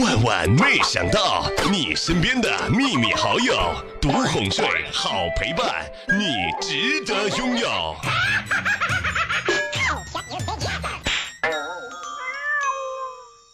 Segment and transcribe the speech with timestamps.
[0.00, 3.54] 万万没想到，你身边的秘密好友，
[4.00, 7.96] 独哄睡，好陪伴，你值得拥有。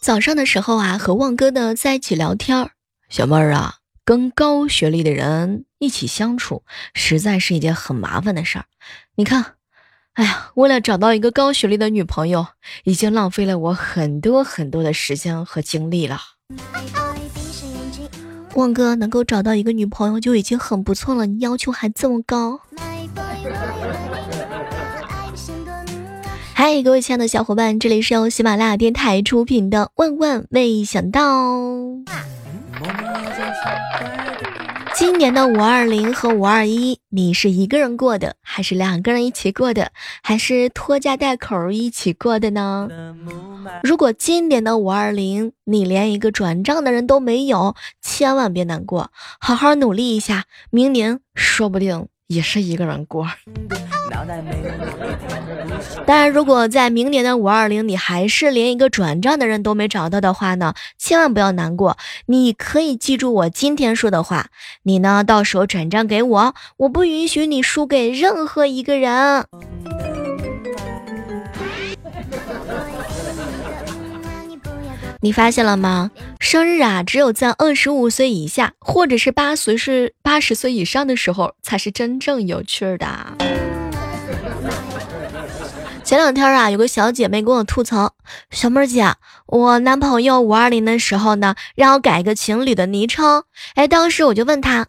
[0.01, 2.71] 早上的时候啊，和旺哥呢在一起聊天儿，
[3.09, 6.63] 小妹儿啊，跟高学历的人一起相处，
[6.93, 8.65] 实在是一件很麻烦的事儿。
[9.15, 9.53] 你看，
[10.15, 12.47] 哎呀，为了找到一个高学历的女朋友，
[12.83, 16.19] 已经浪费了我很多很多的时间和精力了。
[18.55, 22.59] 旺哥能够找到一个女朋友就已经很不错了，你要求还这么高？
[26.53, 31.19] 嗨，各位亲爱的小伙伴，这里是由喜马拉雅电台出品的《万万没想到》。
[34.95, 42.87] 今年的五二零和五二一，你是一个人过的，还是两个人一起过的，还是拖家带口一起过的呢？
[43.83, 52.07] 如果今年的五二零你连一个转账的人都没有，千万别难过，好好努力一下，明年说不定。
[52.27, 53.27] 也是一个人过。
[54.09, 55.32] 脑袋没有
[56.05, 61.97] 当然，如果在明年的五二零，你还是连一个转账的人都没找到的话呢，千万不要难过。
[62.25, 64.47] 你可以记住我今天说的话，
[64.83, 69.45] 你呢到时候转账给我，我不允许你输给任何一个人。
[75.21, 76.11] 你发现了吗？
[76.41, 83.37] 生日啊，只有在二十五岁以下，或者是八岁是八十岁以上的时候，才是真正有趣的。
[86.03, 88.13] 前两天啊，有个小姐妹跟我吐槽
[88.51, 89.15] ：“小妹儿姐，
[89.45, 93.45] 我男朋友五二零的时候呢，让我改一个情侣的昵称。
[93.75, 94.87] 哎，当时我就问他：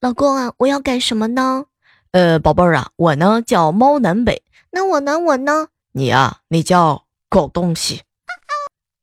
[0.00, 1.64] 老公啊，我要改什么呢？
[2.12, 4.44] 呃，宝贝儿啊，我呢叫猫南北。
[4.70, 5.66] 那我呢，我呢？
[5.92, 8.02] 你啊，你叫狗东西。”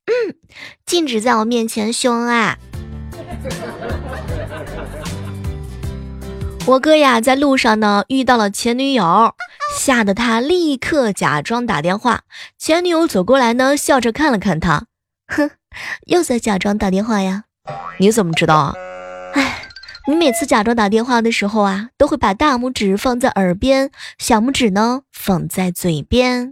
[0.06, 0.34] 嗯，
[0.86, 2.58] 禁止在我面前秀恩爱。
[6.66, 9.34] 我哥呀，在路上呢遇到了前女友，
[9.76, 12.22] 吓得他立刻假装打电话。
[12.58, 14.86] 前女友走过来呢，笑着看了看他，
[15.26, 15.50] 哼，
[16.06, 17.44] 又在假装打电话呀？
[17.98, 18.74] 你怎么知道啊？
[19.34, 19.68] 哎，
[20.08, 26.50] 你每次假装打电话的时候啊，都会把大拇指放在耳边，小拇指呢放在嘴边。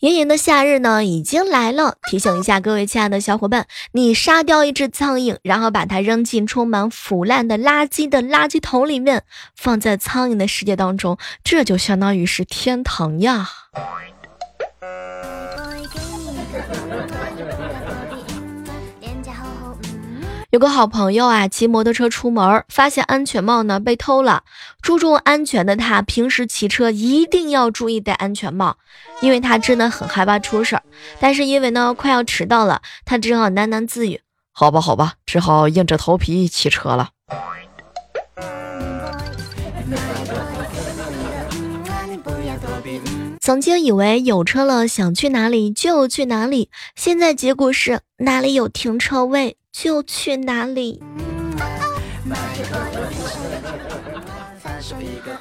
[0.00, 1.96] 炎炎的夏日呢，已经来了。
[2.08, 9.24] 提醒一下各位亲爱的小伙伴，你杀掉一只苍蝇，然后把它扔进充满腐烂的垃圾的垃圾桶里面，
[9.56, 13.48] 放在苍蝇的世界当中，这就相当于是天堂呀。
[20.50, 24.44] 有个好朋友啊，骑摩托车出门，发现安全帽呢被偷了。
[24.80, 28.78] 注重安全的他，平时骑车一定要注意戴安全帽，
[29.20, 30.82] 因为他真的很害怕出事儿。
[31.20, 37.10] 但是因为呢快要迟到了，他只好喃喃自语：“好吧，好吧，只好硬着头皮骑车了。
[43.38, 49.58] ”曾经以为有车了，想去哪里就去哪里，现在结果是哪里有停车位。
[49.80, 50.98] 就去哪里。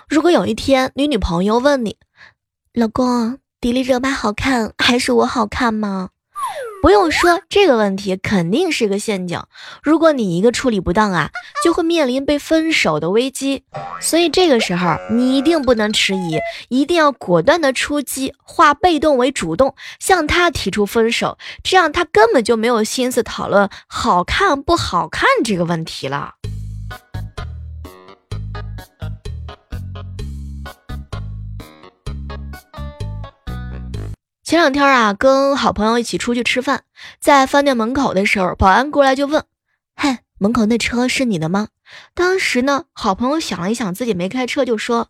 [0.07, 1.97] 如果有一天你女朋友问你，
[2.73, 6.09] 老公，迪丽热巴好看还是我好看吗？
[6.87, 9.43] 不用说，这个问题肯定是个陷阱。
[9.83, 11.31] 如果你一个处理不当啊，
[11.61, 13.65] 就会面临被分手的危机。
[13.99, 16.39] 所以这个时候你一定不能迟疑，
[16.69, 21.37] 一定要果断的出击，化被动为主动，向他提出分手。
[21.61, 26.35] 这样他根本就没有心思讨论好看不好看这个问题了。
[34.47, 36.83] 前两天啊，跟好朋友一起出去吃饭，
[37.19, 39.43] 在饭店门口的时候，保安过来就问
[39.97, 41.67] ：“嘿，门口那车是你的吗？”
[42.15, 45.09] 当时呢，好朋友想了一想，自己没开车，就说：“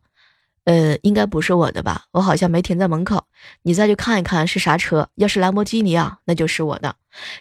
[0.66, 3.26] 呃，应该不是我的吧，我好像没停在门口。
[3.62, 6.96] 你再去看一看是啥车，要是兰博基尼啊，那就是我的。”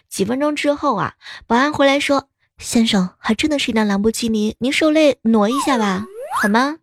[0.07, 1.15] 几分钟之后啊，
[1.47, 2.29] 保安回来说
[2.61, 6.05] ：“先生，还真的是一辆兰博基尼，您受累挪一下吧，
[6.39, 6.77] 好吗？”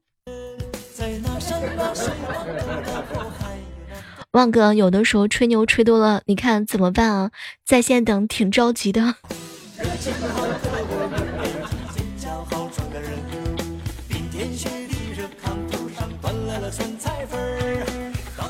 [4.35, 7.31] 旺哥，有的时候吹牛吹多了，你看怎么办啊？
[7.65, 9.15] 在线等，挺着急的。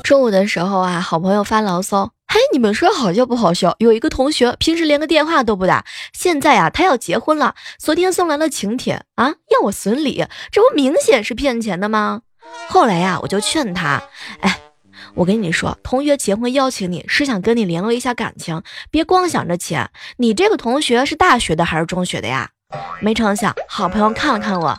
[0.03, 3.75] 中午的时候啊，好朋友发牢骚，嘿，你们说好笑不好笑？
[3.77, 12.21] 有一个同学平时连个电话都不打，现在啊，他要结婚了，昨天送来了请帖啊，要我损礼，这不明显是骗钱的吗？
[12.69, 14.01] 后来呀，我就劝他，
[14.39, 14.61] 哎。
[15.15, 19.89] 我跟你说，同学结婚邀请你是想跟你联络一下感情，别光想着钱。
[20.17, 22.49] 你这个同学是大学的还是中学的呀？
[22.99, 24.77] 没成想，好朋友看了看我，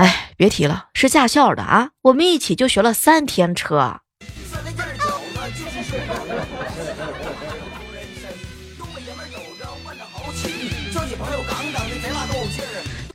[0.00, 1.90] 哎，别提了，是驾校的啊。
[2.02, 4.00] 我们一起就学了三天车。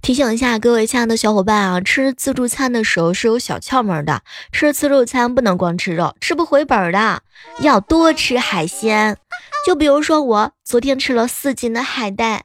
[0.03, 4.21] 提醒一下各位亲爱的小伙伴啊，吃自助餐的时候是有小窍门的。
[4.51, 7.21] 吃自助餐不能光吃肉，吃不回本的，
[7.61, 9.17] 要多吃海鲜。
[9.65, 12.43] 就比如说我昨天吃了四斤的海带，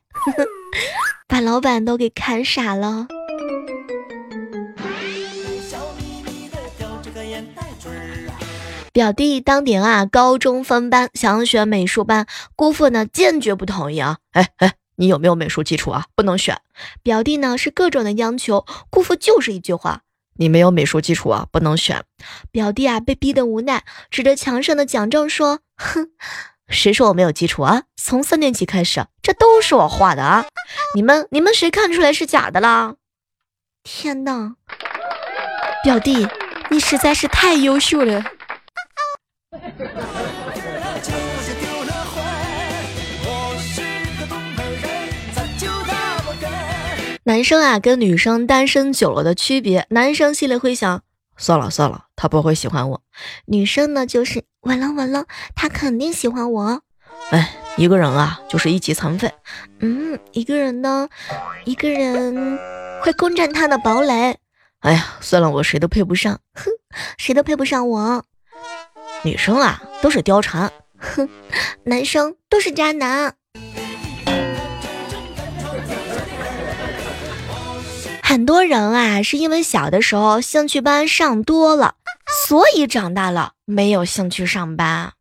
[1.27, 3.09] 把老板都给看傻了。
[8.93, 12.25] 表弟当年啊，高中分班，想选美术班，
[12.55, 14.19] 姑父呢坚决不同意啊！
[14.31, 14.75] 哎哎。
[14.99, 16.07] 你有没有美术基础啊？
[16.15, 16.61] 不能选。
[17.03, 20.03] 表弟呢是各种的央求，姑父就是一句话：
[20.37, 22.05] 你没有美术基础啊，不能选。
[22.51, 26.11] 表弟啊被逼得无奈，指着墙上的奖状说：“哼，
[26.69, 27.85] 谁说我没有基础啊？
[27.97, 30.47] 从三年级开始，这都是我画的啊！
[30.95, 32.97] 你们你们谁看出来是假的啦？
[33.85, 34.57] 天哪，
[35.85, 36.27] 表弟，
[36.71, 38.25] 你实在是太优秀了。”
[47.29, 51.03] 男生啊，跟女生单身久了的区别，男生心里会想：
[51.37, 53.03] 算了算了，他不会喜欢我。
[53.45, 56.81] 女生呢，就是完了完了，他肯定喜欢我。
[57.29, 59.31] 哎，一个人啊，就是一级残废。
[59.81, 61.07] 嗯，一个人呢，
[61.67, 62.59] 一个人
[63.03, 64.39] 会攻占他的堡垒。
[64.81, 66.71] 哎呀，算了，我谁都配不上，哼，
[67.19, 68.25] 谁都配不上我。
[69.23, 71.29] 女生啊，都是貂蝉，哼，
[71.85, 73.35] 男生都是渣男。
[78.29, 81.95] 很多人啊，是因为小的时候兴趣班上多了，
[82.47, 85.13] 所以长大了没有兴趣上班。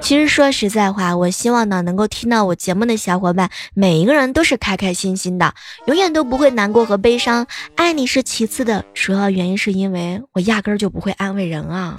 [0.00, 5.52] 其实说实在话，我希望呢，能够听到我节目的小伙伴，每一个人都是开开心心的，
[5.86, 7.48] 永远都不会难过和悲伤。
[7.74, 11.96] 爱你是其次的，主要原因是因为我压根儿就不会安慰人啊。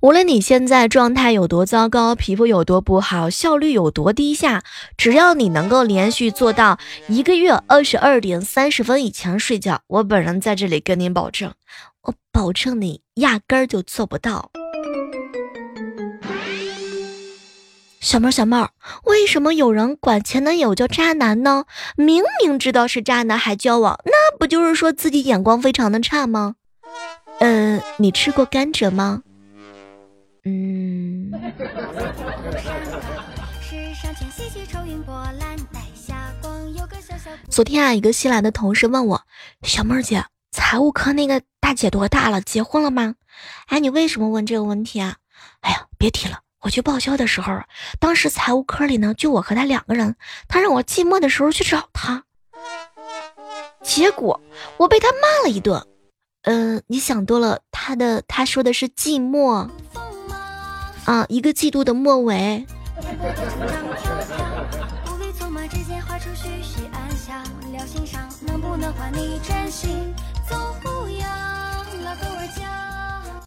[0.00, 4.62] 无论你现在状态有多糟糕，皮肤有多不好，效率有多低下，
[4.96, 6.78] 只要你能够连续做到
[7.08, 11.52] 一个月二十二点三十分以前睡觉，我本人在这里跟您保证，
[12.02, 14.52] 我保证你压根儿就做不到。
[17.98, 18.70] 小妹儿，小妹儿，
[19.02, 21.64] 为什么有人管前男友叫渣男呢？
[21.96, 26.54] 明明知道是渣男还交往，那不就是说自己眼光非常的差吗？
[27.40, 29.22] 嗯，你吃过甘蔗吗？
[30.48, 31.30] 嗯。
[37.50, 39.22] 昨天啊，一个新来的同事问我
[39.62, 42.40] ：“小妹儿姐，财务科那个大姐多大了？
[42.40, 43.16] 结婚了吗？”
[43.66, 45.16] 哎，你为什么问这个问题啊？
[45.60, 47.60] 哎呀，别提了，我去报销的时候，
[47.98, 50.16] 当时财务科里呢就我和他两个人，
[50.48, 52.24] 他让我寂寞的时候去找他，
[53.82, 54.40] 结果
[54.78, 55.84] 我被他骂了一顿。
[56.42, 59.68] 嗯，你想多了，他的他说的是寂寞。
[61.08, 62.66] 啊，一个季度的末尾。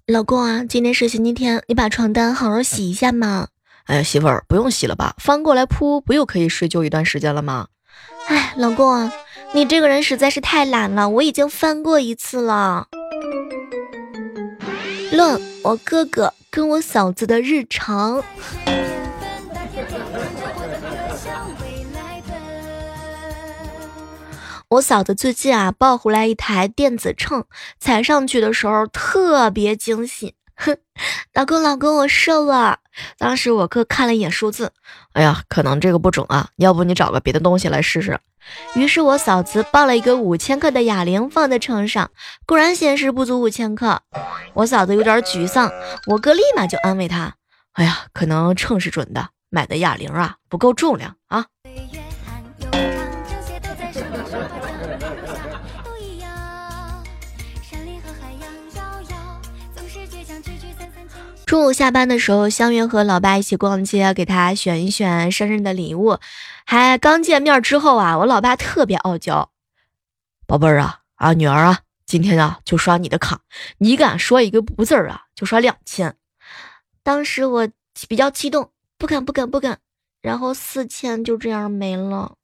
[0.07, 3.50] 老公啊，今天是星期天，你把床单好好洗一下嘛。
[3.86, 7.67] 哎呀，媳妇儿不用洗了吧，翻过来铺，不又可以睡就一段时间了吗？
[8.25, 9.13] 哎，老公啊，
[9.53, 12.88] 你这个人实在是太懒了，我已经翻过一次了。
[15.12, 16.34] 论我哥哥。
[16.53, 18.22] 跟我嫂子的日常。
[24.68, 27.46] 我嫂子最近啊抱回来一台电子秤，
[27.80, 30.36] 踩上去的时候特别惊喜。
[30.58, 30.75] 哼，
[31.34, 32.80] 老公老公，我瘦了。
[33.17, 34.71] 当时我哥看了一眼数字，
[35.13, 38.19] 哎呀，可能这个不准啊，要不你找个别的东西来试试。
[38.75, 42.10] 于是我嫂子抱了一个五千克的哑铃放在秤上，
[42.45, 44.01] 果然显示不足五千克。
[44.53, 45.71] 我嫂子有点沮丧，
[46.07, 47.36] 我哥立马就安慰她
[47.74, 51.45] ：“哎呀，可能秤是准的，买的哑铃啊不够重量啊。”
[61.51, 66.17] 中午下班的时候，香云和老爸一起逛街，给他选一选生日的礼物。
[66.65, 69.51] 还刚见面之后啊，我老爸特别傲娇，
[70.48, 73.41] 宝贝儿啊啊女儿啊，今天啊就刷你的卡，
[73.79, 76.15] 你敢说一个不字儿啊，就刷两千。
[77.03, 77.67] 当时我
[78.08, 79.79] 比较激动，不敢不敢不敢，
[80.22, 82.36] 然后四千就这样没了。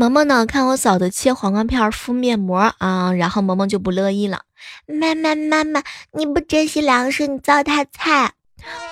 [0.00, 0.46] 萌萌呢？
[0.46, 4.44] 看我嫂子切黄瓜片敷面膜啊，然后萌萌就不乐意了。
[4.86, 8.32] 妈妈妈妈，你不珍惜粮食，你糟蹋菜。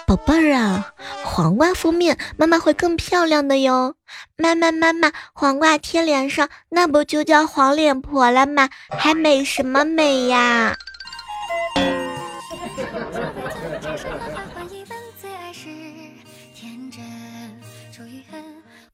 [0.06, 0.92] 宝贝儿啊，
[1.24, 3.94] 黄瓜敷面，妈妈会更漂亮的哟。
[4.36, 8.68] 妈妈妈妈，黄瓜贴脸上，那不就叫黄脸婆了吗？
[8.90, 10.76] 还美什么美呀？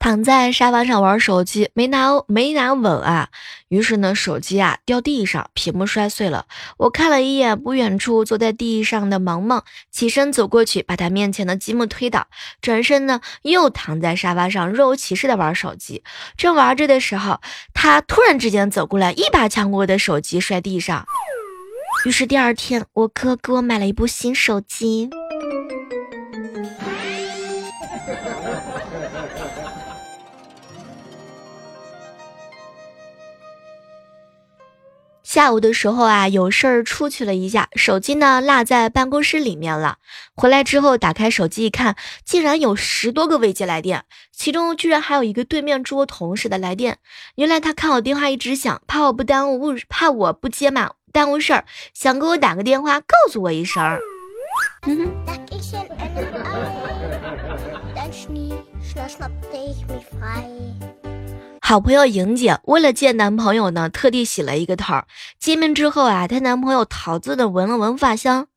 [0.05, 3.31] 躺在沙发上玩手机，没拿没拿稳啊，
[3.69, 6.45] 于是呢，手机啊掉地上，屏幕摔碎了。
[6.77, 12.27] 我看了一眼不远处坐在地上的萌萌，起身走过去，把他面前的积木推倒，
[12.61, 16.03] 转身呢又躺在沙发上若无其事的玩手机。
[16.37, 17.41] 正玩着的时候，
[17.73, 21.07] 他突然之间走过来，一把抢过我的手机，摔地上。
[22.05, 25.09] 于是第二天，我哥给我买了一部新手机。
[35.35, 39.97] 下午的时候啊，有事儿出去了一下，手机呢落在办公室里面了。
[40.37, 46.99] 回来之后打开手机一看，竟然有十多个未接来电，其中居然还有一个对面桌同事的来电。
[47.35, 53.83] 原来他看我电话一直响，怕我不耽误，怕我不接嘛，耽误事儿，想给我打个电话告诉我一声。
[61.67, 65.01] 好朋友莹姐为了见男朋友呢，特地洗了一个头。
[65.41, 68.49] 见面之后啊，她男朋友桃子的闻了闻发香，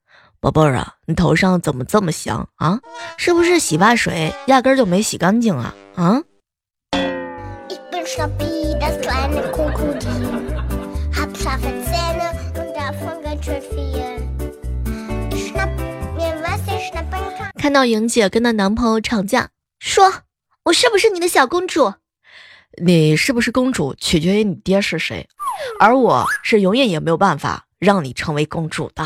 [0.42, 2.82] 宝贝儿啊，你头上怎么这么香啊？
[3.16, 5.74] 是不是洗发水压根就没洗干净啊？
[5.96, 6.22] 啊？
[17.58, 20.12] 看到莹姐跟她男朋友吵架，说
[20.66, 21.94] 我是不是你的小公主？
[22.80, 25.28] 你是不是公主，取决于你爹是谁，
[25.80, 29.04] 而我是永远也没有办法让你成为公主的。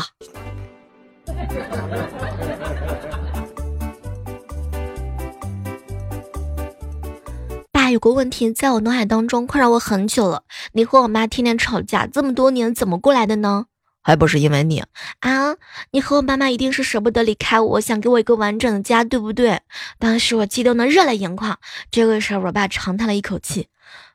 [7.72, 10.42] 爸，有个问题在我脑海当中困扰我很久了。
[10.72, 13.64] 你和我妈天天吵架，这么多年怎么过来的呢？
[14.02, 14.82] 还不是因为你
[15.20, 15.56] 啊！
[15.92, 19.60] 你和我妈妈一定是舍不得离开我，想给我一个完整的家，对不对？
[19.98, 21.58] 当时我激动的热泪盈眶。
[21.90, 23.68] 这个时候，我爸长叹了一口气：“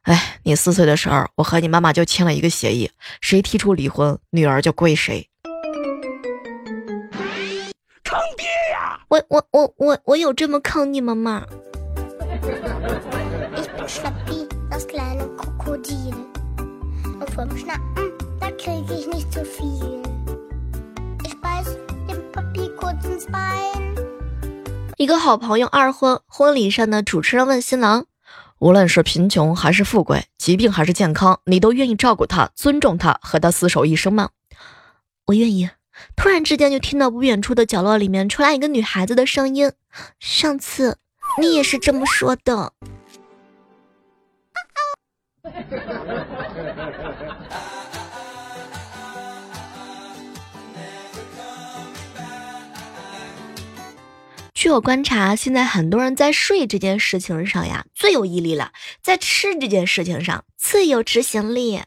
[0.03, 2.91] 哎，你四岁的时候，我和你妈妈就签了一个协议，
[3.21, 5.29] 谁提出离婚，女儿就归谁。”
[8.03, 8.99] 坑爹呀！
[9.09, 11.45] 我我我我我有这么坑你们吗？
[24.97, 28.07] 一个好朋友二婚，婚礼上的主持人问新郎
[28.57, 34.31] ：“无论是贫穷还是富贵，疾病还是健康，你都愿意照顾他、尊重他，和他厮守一生吗？”
[35.27, 35.69] 我愿意。
[36.15, 39.71] 突然之间，就听到不远处的角落里面传来一个女孩子的声音
[40.19, 40.97] ：“上次
[41.39, 42.73] 你也是这么说的。
[54.57, 58.71] ”据我观察，现在很多人在睡这件事情上呀最有毅力了，
[59.03, 61.79] 在吃这件事情上最有执行力。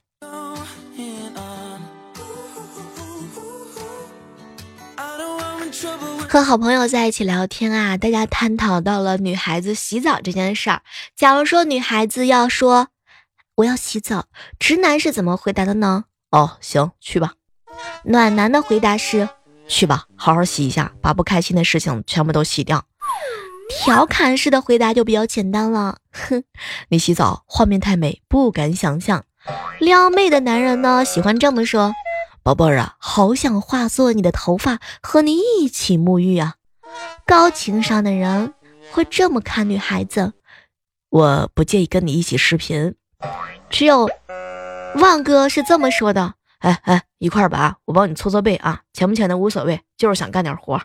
[6.28, 10.82] 和好朋友在一起聊天啊，大家探讨到了女孩子洗澡这件事儿。
[11.16, 12.86] 假如说女孩子要说
[13.56, 14.26] 我要洗澡，
[14.60, 16.04] 直男是怎么回答的呢？
[16.30, 17.32] 哦，行，去吧。
[18.04, 19.28] 暖男的回答是。
[19.70, 22.84] 去吧，好好洗一下，把不开心的事情全部都洗掉。
[23.70, 26.42] 调侃式的回答就比较简单了，哼，
[26.88, 29.24] 你洗澡画面太美，不敢想象。
[29.78, 31.94] 撩妹的男人呢，喜欢这么说：
[32.42, 36.56] 宝贝儿啊，好想化作你的头发，和你一起沐浴啊。
[37.24, 38.52] 高情商的人
[38.90, 40.32] 会这么看女孩子，
[41.10, 42.96] 我不介意跟你一起视频。
[43.70, 44.10] 只有
[44.96, 46.34] 旺哥是这么说的。
[46.61, 50.81] 哎哎，一块儿吧，我帮你搓搓背啊，钱不钱的无所谓，就是想干点活。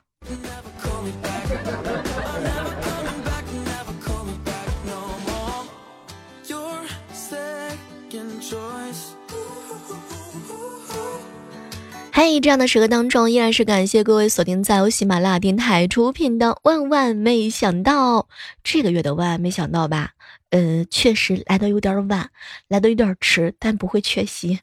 [12.12, 18.22] 嗨，这样的时刻当中，依然是感谢各位锁定在由喜马拉雅电台出品的《万万没想到》
[18.64, 20.12] 这个月的万万没想到吧？
[20.52, 22.30] 呃，确实来的有点晚，
[22.70, 24.58] 来的有点迟，但不会缺席。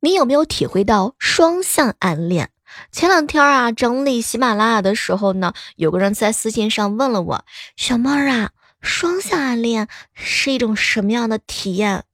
[0.00, 2.50] 你有没有体会到双向暗恋？
[2.92, 7.44] 前两天啊，整理喜马拉雅的时候呢，有个人在私信上问了我
[7.76, 12.04] ：“小妹儿啊，双向暗恋是一种什么样的体验？”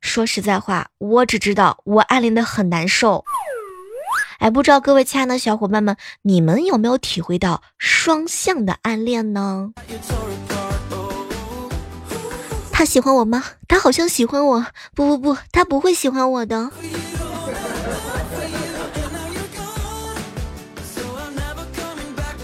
[0.00, 3.24] 说实在话，我只知道我暗恋的很难受。
[4.38, 9.72] 哎，不知道各位亲爱的小伙伴们，你们有没有体会到双向的暗恋呢？
[12.78, 13.42] 他喜欢我吗？
[13.66, 14.66] 他好像喜欢我。
[14.94, 16.70] 不不不，他不会喜欢我的。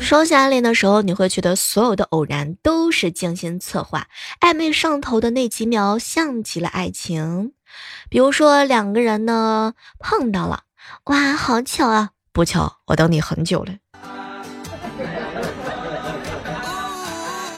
[0.01, 4.07] 双向暗恋的时候，你会觉得所有的偶然都是精心策划，
[4.41, 7.53] 暧昧上头的那几秒像极了爱情。
[8.09, 10.63] 比如说两个人呢碰到了，
[11.05, 12.13] 哇，好巧啊！
[12.33, 13.75] 不巧，我等你很久了。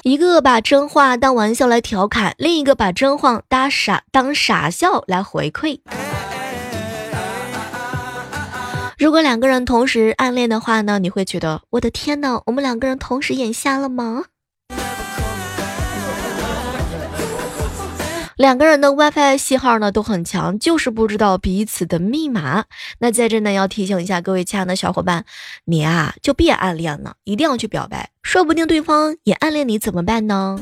[0.05, 5.81] 一个把真话当玩笑来调侃，另一个把真话当傻当傻笑来回馈。
[8.99, 10.99] 如果两个人同时暗恋的话呢？
[10.99, 14.25] 你会觉得我的天呐，我们两个人同时眼瞎了吗？
[18.37, 22.65] 两个人的 WiFi 信号呢都很强，就是不知道彼此的密码。
[22.99, 25.25] 那在这呢要提醒一下各位亲爱的小伙伴，
[25.65, 30.59] 你啊就别暗恋了，一定要去表白，说不定对方也暗恋你，怎么办呢？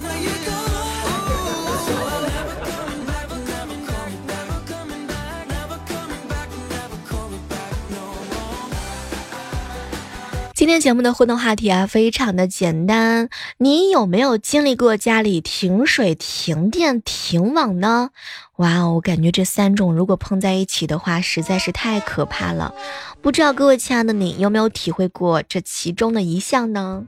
[10.62, 13.28] 今天节目的互动话题啊，非常的简单。
[13.59, 18.11] 你有没有经历过家里停水、停电、停网呢？
[18.59, 22.73] 哇哦，我感觉这三种如果碰在一起的话，实在是太可怕了。
[23.21, 27.02] 不知道各位亲爱的你有没有体会过这其中的一项呢？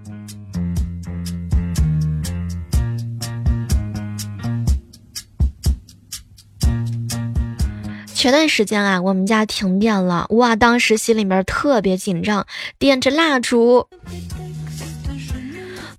[8.24, 12.46] 前段时间啊，我们家停电了，哇，当时心里面特别紧张，
[12.78, 13.86] 点着蜡烛，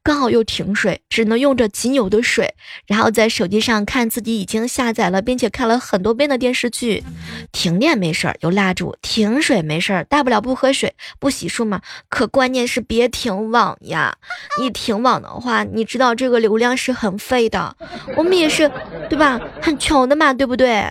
[0.01, 2.55] 刚好又停水，只能用着仅有的水，
[2.87, 7.03] 然后在手机上看自己已经下载了并且看了很多遍的电视剧。
[7.51, 11.81] 停电没事儿，有蜡烛；停水没事儿，大不了不喝水，不洗漱嘛。
[12.09, 14.17] 可关键是别停网呀！
[14.59, 17.77] 一停网的话，你知道这个流量是很费的，
[18.17, 18.71] 我们也是，
[19.11, 19.39] 对吧？
[19.61, 20.83] 很穷的嘛，对不对？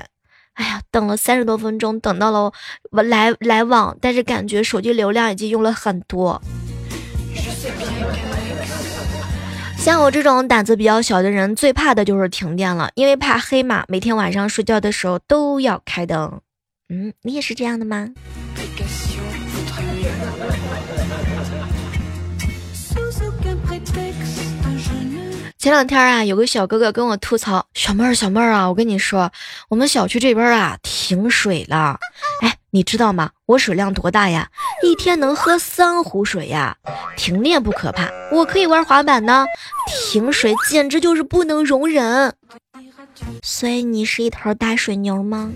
[0.55, 2.53] 哎呀，等了三十多分钟，等到了
[2.91, 6.41] 我来来往，但是感觉手机流量已经用了很多。
[9.77, 13.85] 像我这种胆子比较小的人，最怕的就是停电了，因为怕黑嘛。
[13.89, 16.41] 每天晚上睡觉的时候都要开灯。
[16.89, 18.09] 嗯，你也是这样的吗？
[25.65, 29.33] 前两天啊，有个小哥哥跟我吐槽：“小妹儿，小妹儿啊，我跟你说，
[29.71, 31.99] 我们小区这边啊停水了。
[32.43, 33.31] 哎，你知道吗？
[33.47, 34.51] 我水量多大呀？
[34.83, 36.77] 一天能喝三壶水呀！
[37.17, 39.47] 停电不可怕，我可以玩滑板呢。
[40.13, 42.35] 停水简直就是不能容忍。
[43.43, 45.51] 所以你是一头大水牛吗？”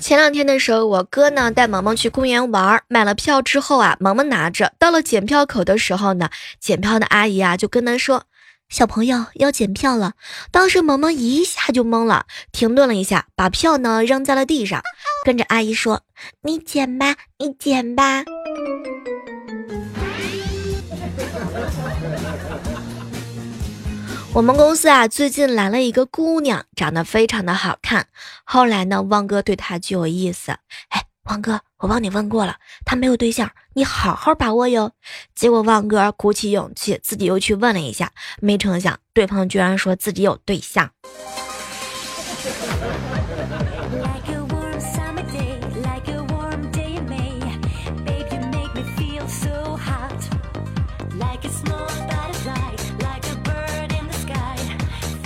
[0.00, 8.24] 前两天的时候，我哥呢带萌萌去公园玩，买了票之后啊，萌萌拿着，到了检票口的时候呢，检票的阿姨啊就跟他说
[8.70, 10.14] ：“小朋友要检票了。”
[10.50, 14.80] 当时萌萌一下就懵了，停顿了一下，把票呢扔在了地上，
[15.24, 16.02] 跟着阿姨说
[16.42, 18.24] ：“你捡吧，你捡吧。”
[24.32, 28.06] 我们公司啊，最近来了一个姑娘，长得非常的好看。
[28.44, 30.52] 后来呢，旺哥对她就有意思。
[30.90, 34.92] 哎，王哥，我帮你问过了，他没有对象，你好好把握哟。
[35.34, 40.90] 结果旺哥鼓起勇气，自己又去问了一下，没成想对方居然说自己有对象。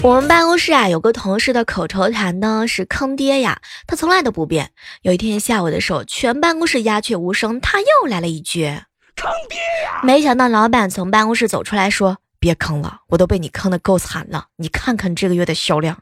[0.04, 4.70] 我们办公室啊，有个同事的口头禅呢是“坑爹呀”，他从来都不变。
[5.00, 8.66] 有一天下午的时候，全办公室鸦雀无声，他又来了一句
[9.16, 10.02] “坑爹呀”。
[10.04, 15.96] 没想到老板从办公室走出来说：“别坑了，我都被你坑的够惨了，你看看这个月的销量。”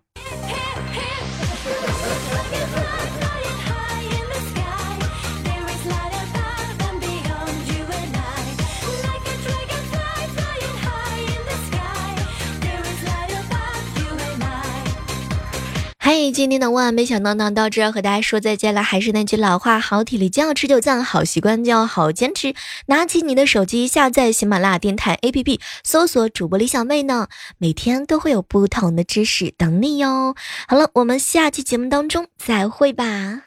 [16.15, 18.83] 嗨，今天的万万没想到呢，到这儿和大家说再见了。
[18.83, 22.55] 还是那句老话，好体力就要持久战，好习惯就要好坚持。
[22.85, 30.35] 拿起你的手机，下载喜马拉雅电台 APP，搜索主播李小妹呢，每天都会有不同的知识等你哟。
[30.69, 33.41] 好了，我们下期节目当中再会吧。